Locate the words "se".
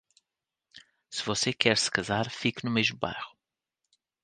1.11-1.23, 1.77-1.91